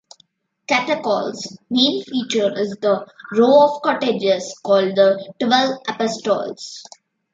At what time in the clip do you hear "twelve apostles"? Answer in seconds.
5.39-6.83